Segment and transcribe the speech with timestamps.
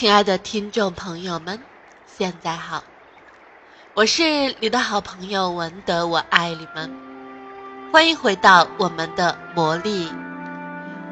[0.00, 1.60] 亲爱的听众朋友们，
[2.06, 2.82] 现在好，
[3.92, 6.90] 我是你的好朋友文德，我爱你们，
[7.92, 10.10] 欢迎回到我们的魔力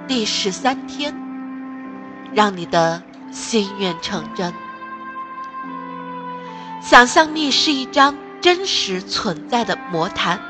[0.07, 1.15] 第十三天，
[2.33, 4.55] 让你的心愿成真。
[6.81, 10.41] 想象力是一张真实存在的魔毯，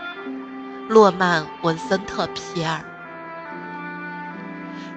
[0.88, 2.84] 诺曼·文森特·皮尔。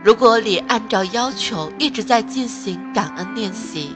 [0.04, 3.96] 如果你按照要求一直在进行感恩练习，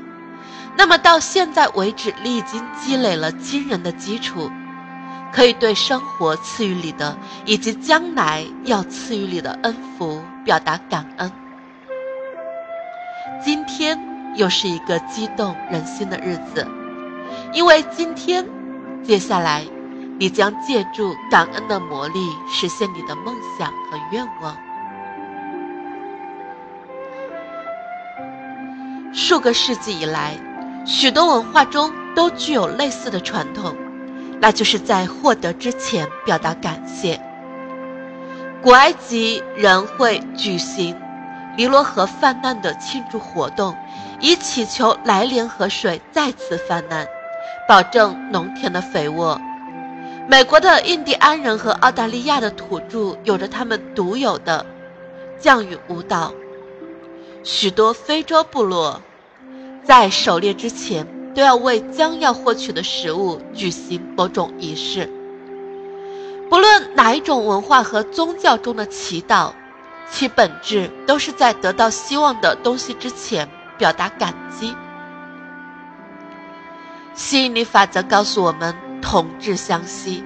[0.77, 4.51] 那么到现在为止，你已经积累了惊人的基础，
[5.33, 11.31] 可以对生活赐予你的以及将来要赐予你的恩福表达感恩。
[13.43, 13.99] 今天
[14.35, 16.67] 又是一个激动人心的日子，
[17.51, 18.45] 因为今天，
[19.03, 19.65] 接下来，
[20.19, 24.55] 你将借助感恩的魔力实现你的梦想和愿望。
[29.27, 30.37] 数个世纪以来，
[30.85, 33.75] 许多文化中都具有类似的传统，
[34.39, 37.19] 那就是在获得之前表达感谢。
[38.61, 40.95] 古埃及人会举行
[41.57, 43.75] 尼罗河泛滥的庆祝活动，
[44.19, 47.07] 以祈求来年河水再次泛滥，
[47.67, 49.41] 保证农田的肥沃。
[50.27, 54.63] 美国的印第安人和澳大利亚的土著有着他们独有的
[55.39, 56.31] 降雨舞蹈。
[57.43, 59.01] 许多非洲部落
[59.85, 61.05] 在狩猎之前
[61.35, 65.09] 都要为将要获取的食物举行某种仪式。
[66.49, 69.51] 不论哪一种文化和宗教中的祈祷，
[70.09, 74.75] 其本质都是在得到希望的东西之前表达感激。
[77.13, 80.23] 吸引力法则告诉我们“同质相吸”，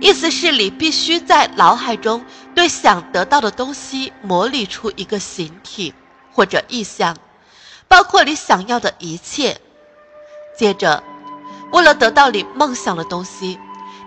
[0.00, 2.24] 意思是你必须在脑海中
[2.54, 5.92] 对想得到的东西模拟出一个形体。
[6.36, 7.16] 或者意象，
[7.94, 9.56] 包括你想要的一切。
[10.58, 11.00] 接着，
[11.70, 13.56] 为了得到你梦想的东西，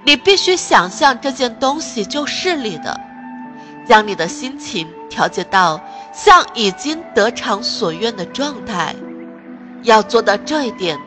[0.03, 2.99] 你必须想象这件东西就是你的，
[3.87, 5.79] 将你的心情调节到
[6.13, 8.93] 像已经得偿所愿的状态。
[9.83, 10.99] 要做到这一点，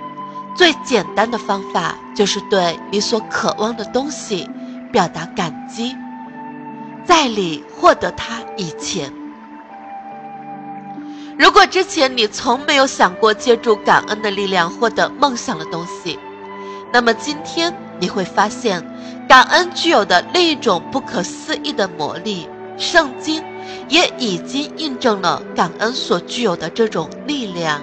[0.57, 4.49] 最简单的方法就是对你所渴望的东西
[4.91, 5.95] 表达感激，
[7.05, 9.20] 在你获得它以前。
[11.41, 16.19] 如果之前你从没有想过借助感恩的力量获得梦想的东西，
[16.93, 18.85] 那么今天你会发现，
[19.27, 22.47] 感恩具有的另一种不可思议的魔力。
[22.77, 23.43] 圣经
[23.89, 27.81] 也已经印证了感恩所具有的这种力量。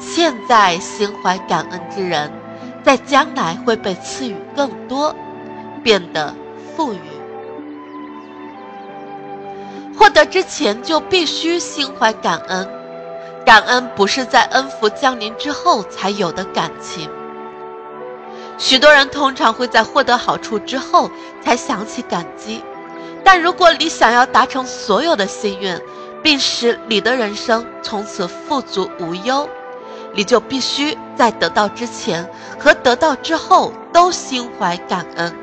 [0.00, 2.30] 现在心怀感恩之人，
[2.84, 5.12] 在将来会被赐予更多，
[5.82, 6.32] 变得
[6.76, 7.09] 富裕。
[10.00, 12.66] 获得之前就必须心怀感恩，
[13.44, 17.06] 感恩不是在恩福降临之后才有的感情。
[18.56, 21.10] 许多人通常会在获得好处之后
[21.44, 22.64] 才想起感激，
[23.22, 25.78] 但如果你想要达成所有的心愿，
[26.22, 29.46] 并使你的人生从此富足无忧，
[30.14, 32.26] 你就必须在得到之前
[32.58, 35.36] 和得到之后都心怀感恩。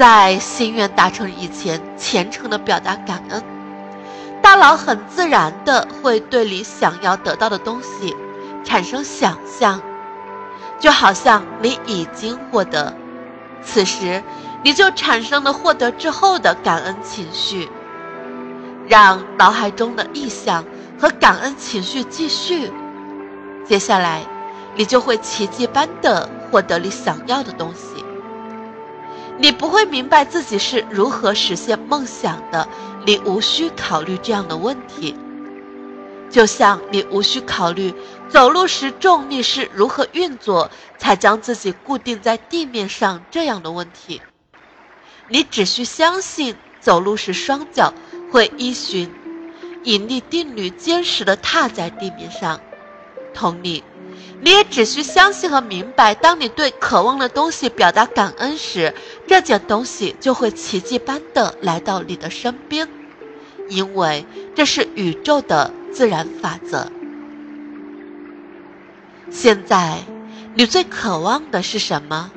[0.00, 3.44] 在心愿达成以前，虔诚的表达感恩，
[4.40, 8.16] 大脑很自然的会对你想要得到的东西
[8.64, 9.78] 产生想象，
[10.78, 12.94] 就好像你已经获得，
[13.62, 14.22] 此时
[14.62, 17.68] 你就产生了获得之后的感恩情绪，
[18.88, 20.64] 让脑海中的意象
[20.98, 22.72] 和感恩情绪继续，
[23.66, 24.22] 接下来
[24.74, 27.99] 你就会奇迹般的获得你想要的东西。
[29.40, 32.68] 你不会明白自己是如何实现梦想的，
[33.06, 35.16] 你无需考虑这样的问题。
[36.28, 37.92] 就像你无需考虑
[38.28, 44.20] 走路时重力是如何运作才将自己固定在地面上这样的问题，
[45.28, 47.94] 你只需相信走路时双脚
[48.30, 49.10] 会依循
[49.84, 52.60] 引力定律坚实的踏在地面上。
[53.32, 53.82] 同理。
[54.42, 58.94] 你也只需相信和明白，当你对渴望的东西表达感恩时，
[59.26, 62.88] 这件东西就会奇迹般的来到你的身边，
[63.68, 66.90] 因为这是宇宙的自然法则。
[69.30, 69.98] 现在，
[70.54, 72.30] 你最渴望的是什么？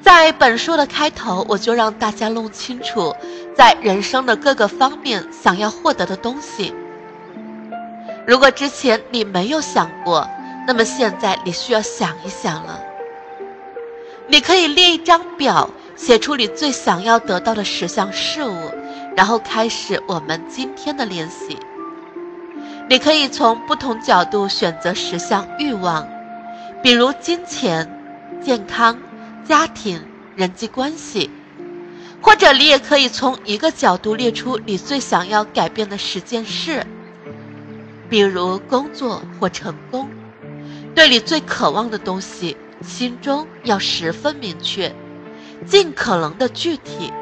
[0.00, 3.12] 在本书的开头，我就让大家弄清楚，
[3.56, 6.72] 在人生的各个方面想要获得的东西。
[8.26, 10.28] 如果之前你没有想过，
[10.66, 12.80] 那么现在你需要想一想了。
[14.26, 18.72] 你可以列一张表，写出你最想要得到的十项事物，
[19.16, 21.56] 然后开始我们今天的练习。
[22.88, 26.08] 你可以从不同角度选择十项欲望，
[26.82, 27.88] 比如金钱、
[28.44, 28.98] 健康、
[29.44, 31.30] 家庭、人际关系，
[32.20, 36.84] 或者你也可以从一个角度列出你最想要改变的十件事，
[38.08, 40.08] 比如工作或成功。
[40.94, 44.94] 对你最渴望的东西，心中要十分明确，
[45.66, 47.12] 尽可能的具体。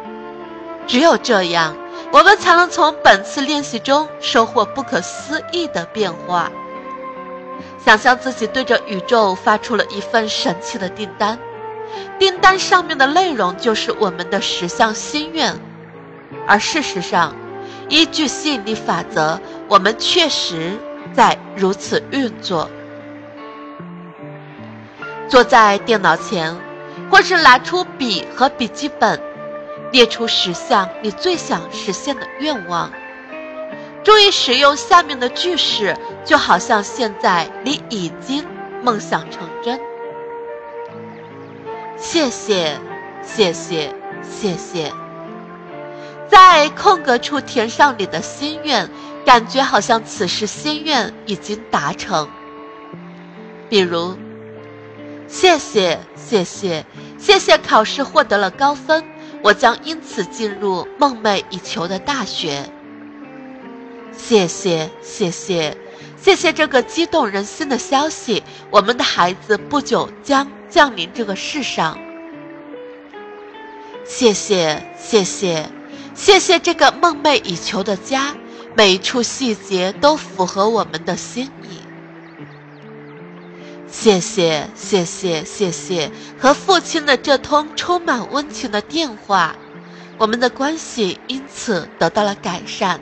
[0.86, 1.76] 只有这样。
[2.12, 6.48] 我们才能从本次练习中收获不可思议的变化。
[7.84, 11.36] 想象自己对着宇宙发出了一份神奇的订单，
[12.16, 15.58] 订单上面的内容就是我们的十项心愿。
[16.46, 17.34] 而事实上，
[17.88, 20.78] 依据吸引力法则，我们确实
[21.12, 22.70] 在如此运作。
[25.28, 26.54] 坐在电脑前，
[27.10, 29.20] 或是拿出笔和笔记本。
[29.92, 32.90] 列出十项你最想实现的愿望，
[34.02, 38.44] 注意使用下面的句式，就好像现在你已经
[38.82, 39.78] 梦想成真。
[41.96, 42.76] 谢谢，
[43.22, 44.90] 谢谢，谢谢。
[46.34, 48.90] 在空格处填上你的心愿，
[49.25, 52.28] 感觉好像此时心愿已经达成。
[53.69, 54.16] 比如，
[55.28, 56.84] 谢谢，谢谢，
[57.19, 59.04] 谢谢考试获得了高分。
[59.42, 62.64] 我将因此进入梦寐以求的大学。
[64.10, 65.76] 谢谢，谢谢，
[66.20, 68.42] 谢谢这个激动人心的消息！
[68.72, 71.96] 我们的孩子不久将降临这个世上。
[74.04, 75.70] 谢谢，谢谢，
[76.14, 78.35] 谢谢这个梦寐以求的家，
[78.76, 81.81] 每一处细节都符合我们的心意。
[83.91, 89.55] 谢谢，谢谢，谢谢和父亲的这通充满温情的电话，
[90.19, 93.00] 我们的关系因此得到了改善。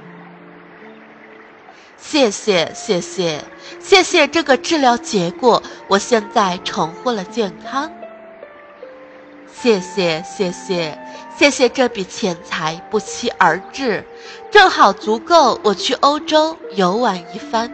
[1.96, 3.42] 谢谢，谢谢，
[3.80, 7.90] 谢谢这个治疗结果，我现在重获了健康。
[9.52, 10.98] 谢谢，谢谢，
[11.36, 14.04] 谢谢这笔钱财不期而至，
[14.50, 17.72] 正好足够我去欧洲游玩一番。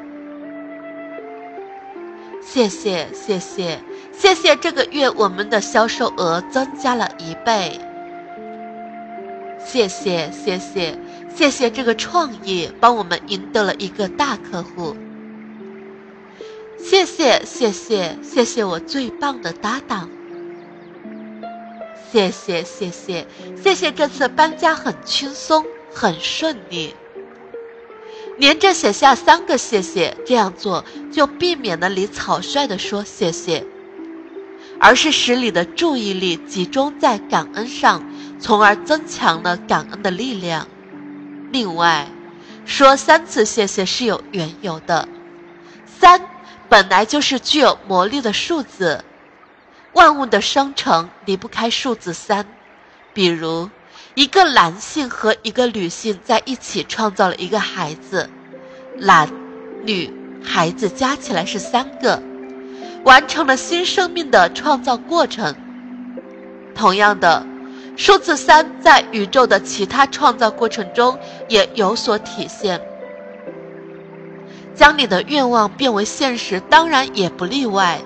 [2.43, 3.77] 谢谢谢谢
[4.13, 4.57] 谢谢！
[4.57, 7.81] 这个月我们的销售额增加了一倍。
[9.65, 10.99] 谢谢谢谢
[11.35, 11.71] 谢谢！
[11.71, 14.97] 这个创意帮我们赢得了一个大客户。
[16.79, 18.65] 谢谢谢谢谢谢！
[18.65, 20.09] 我最棒的搭档。
[22.11, 23.27] 谢谢谢谢
[23.63, 23.93] 谢谢！
[23.93, 26.95] 这次搬家很轻松，很顺利。
[28.39, 33.65] 连着写下三个谢谢，这样做就避免了你草率地说谢谢，
[34.79, 38.03] 而是使你的注意力集中在感恩上，
[38.39, 40.69] 从而增强了感恩的力量。
[41.51, 42.07] 另外，
[42.65, 45.09] 说三次谢谢是有缘由的，
[45.85, 46.21] 三
[46.69, 49.05] 本来就是具有魔力的数字，
[49.93, 52.47] 万物的生成离不开数字三，
[53.13, 53.69] 比如。
[54.15, 58.29] 一个男性和一个女性在一起创造了一个孩子，
[58.97, 59.29] 男、
[59.85, 60.13] 女
[60.43, 62.21] 孩子加起来是三个，
[63.05, 65.55] 完成了新生命的创造过程。
[66.75, 67.47] 同样的，
[67.97, 71.17] 数字三在宇宙的其他创造过程中
[71.49, 72.81] 也有所体现。
[74.75, 78.01] 将你的愿望变为现实，当然也不例外。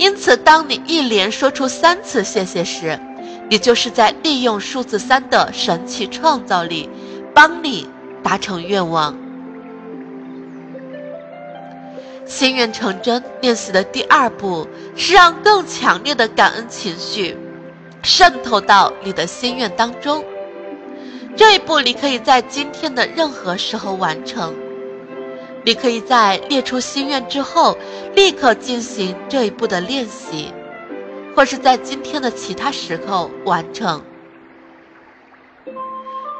[0.00, 2.98] 因此，当你一连说出三次谢谢时，
[3.50, 6.88] 你就是在利用数字三的神奇创造力，
[7.34, 7.86] 帮你
[8.22, 9.14] 达成愿望。
[12.24, 14.66] 心愿成真练习的第二步
[14.96, 17.36] 是让更强烈的感恩情绪
[18.02, 20.24] 渗透到你的心愿当中。
[21.36, 24.54] 这一步你可以在今天的任何时候完成。
[25.64, 27.76] 你可以在列出心愿之后
[28.14, 30.52] 立刻进行这一步的练习。
[31.36, 34.02] 或是在今天的其他时候完成，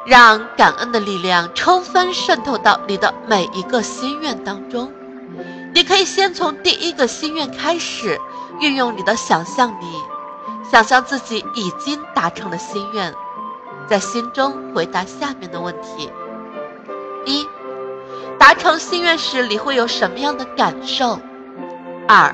[0.05, 4.91] 让感恩的力量充分渗透到你的每一个心愿当中。
[5.73, 8.19] 你可以先从第一个心愿开始，
[8.59, 9.85] 运用你的想象力，
[10.69, 13.15] 想象自己已经达成了心愿，
[13.87, 16.11] 在心中回答下面的问题：
[17.25, 17.47] 一、
[18.41, 21.19] 达成心愿时你会有什么样的感受？
[22.07, 22.33] 二、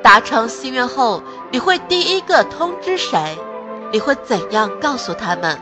[0.00, 3.36] 达成心愿后，你会第一个通知谁？
[3.90, 5.58] 你会怎样告诉他们？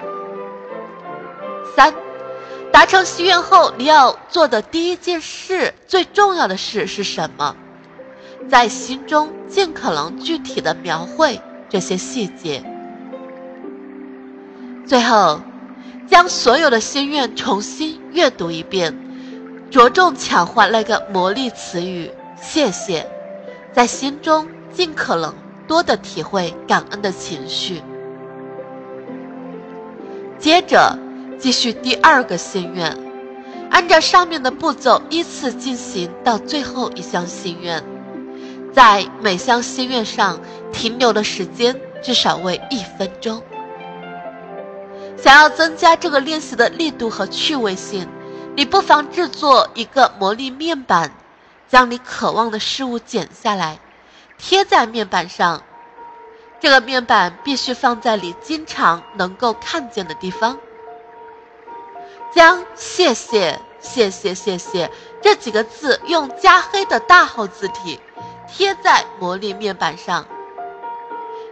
[1.75, 1.94] 三，
[2.71, 7.56] 达成心愿后，你要做的第一件事、最重要的事是什么？
[8.50, 11.40] 在心中尽可能具体的描绘
[11.71, 12.62] 这些细节。
[14.87, 15.40] 最后，
[16.06, 19.00] 将所有的心愿重新阅读一遍。
[19.75, 22.09] 着重强化那个魔力词语
[22.40, 23.04] “谢谢”，
[23.75, 25.35] 在心中尽可能
[25.66, 27.83] 多的体会感恩的情绪。
[30.38, 30.97] 接着
[31.40, 32.97] 继续第二个心愿，
[33.69, 37.83] 按照上面的步骤依次进行到最后一项心愿，
[38.73, 40.38] 在每项心愿上
[40.71, 43.43] 停留的时间至少为一分钟。
[45.16, 48.07] 想要增加这个练习的力度和趣味性。
[48.57, 51.11] 你不妨制作一个魔力面板，
[51.69, 53.79] 将你渴望的事物剪下来，
[54.39, 55.63] 贴在面板上。
[56.61, 60.59] 这个面板必须放在你经常能够看见的地方。
[62.33, 68.01] 将“谢谢、谢谢、谢谢”这几个字用加黑的大号字体
[68.47, 70.27] 贴在魔力面板上。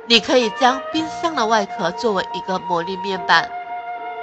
[0.06, 3.50] 你可以将冰箱的外壳作为一个魔力面板，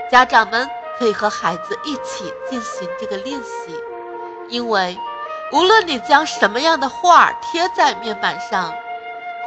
[0.09, 0.69] 家长们。
[0.99, 3.73] 可以和孩子一起进行这个练习，
[4.49, 4.97] 因为
[5.53, 8.73] 无论你将什么样的画贴在面板上，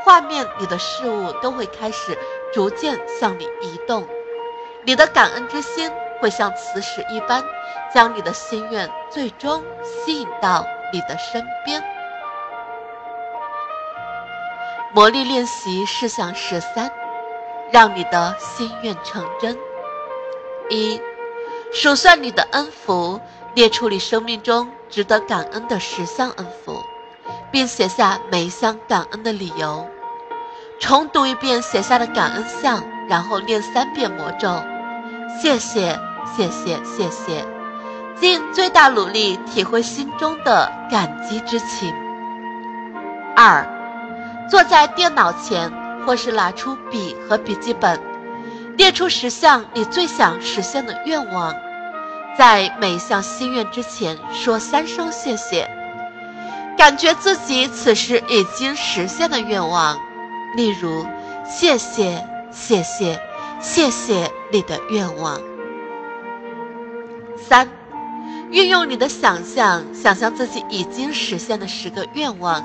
[0.02, 2.18] 画面里的事物都会开始
[2.54, 4.08] 逐渐向你移动。
[4.84, 7.44] 你的感恩之心会像磁石一般，
[7.94, 11.84] 将你的心愿最终吸引到你的身边。
[14.94, 16.90] 魔力练习事项十三：
[17.70, 19.56] 让你的心愿成真。
[20.70, 21.00] 一。
[21.72, 23.18] 数算你的恩福，
[23.54, 26.78] 列出你生命中值得感恩的十项恩福，
[27.50, 29.88] 并写下每一项感恩的理由。
[30.78, 34.62] 重读一遍写下的感恩项，然后念三遍魔咒：
[35.40, 35.98] 谢谢，
[36.36, 37.46] 谢谢，谢谢。
[38.20, 41.92] 尽最大努力体会心中的感激之情。
[43.34, 43.66] 二，
[44.50, 45.72] 坐在电脑前，
[46.04, 47.98] 或是拿出笔和笔记本。
[48.76, 51.54] 列出十项你最想实现的愿望，
[52.38, 55.68] 在每一项心愿之前说三声谢谢，
[56.76, 59.98] 感觉自己此时已经实现的愿望，
[60.56, 61.06] 例如
[61.46, 63.20] 谢谢谢谢
[63.60, 65.38] 谢谢你的愿望。
[67.36, 67.68] 三，
[68.50, 72.64] 运用你的想象，想象自己已经实现的十个愿望，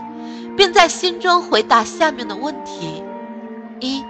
[0.56, 3.04] 并在心中回答下面的问题：
[3.82, 4.04] 一。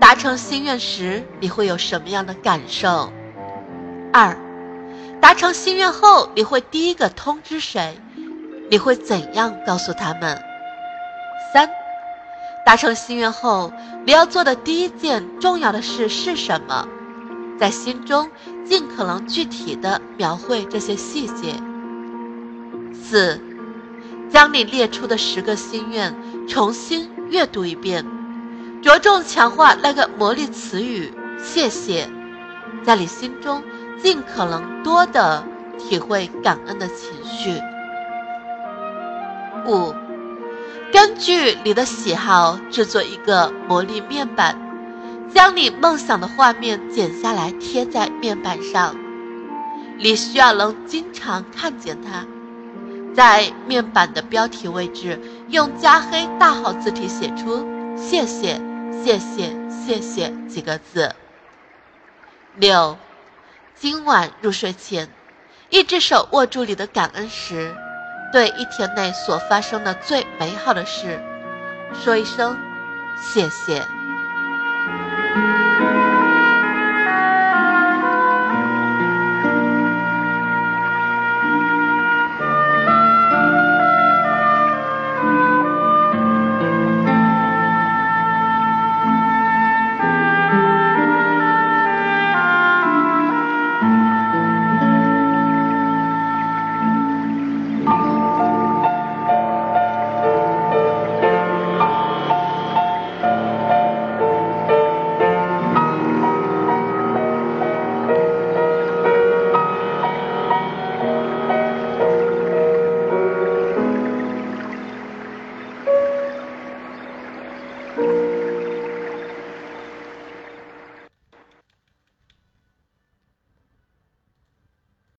[0.00, 3.12] 达成心愿时，你会有什么样的感受？
[4.12, 4.36] 二，
[5.20, 8.00] 达成心愿后，你会第一个通知谁？
[8.70, 10.42] 你会怎样告诉他们？
[11.52, 11.68] 三，
[12.64, 13.72] 达成心愿后，
[14.06, 16.88] 你要做的第一件重要的事是什么？
[17.58, 18.30] 在心中
[18.64, 21.54] 尽可能具体的描绘这些细节。
[22.94, 23.38] 四，
[24.30, 26.16] 将你列出的十个心愿
[26.48, 28.04] 重新阅读一遍。
[28.82, 32.08] 着重强化那个魔力词语“谢谢”，
[32.82, 33.62] 在你心中
[34.02, 35.44] 尽可能多的
[35.78, 37.60] 体会感恩的情绪。
[39.66, 39.94] 五，
[40.90, 44.58] 根据你的喜好制作一个魔力面板，
[45.34, 48.96] 将你梦想的画面剪下来贴在面板上。
[49.98, 52.24] 你需要能经常看见它。
[53.14, 58.58] 在面板的标题位置，用加黑大号字体写出“谢谢”。
[58.92, 61.14] 谢谢，谢谢几个字。
[62.56, 62.96] 六，
[63.74, 65.08] 今晚入睡前，
[65.70, 67.74] 一只手握住你的感恩石，
[68.32, 71.20] 对一天内所发生的最美好的事，
[71.94, 72.58] 说一声
[73.16, 73.86] 谢谢。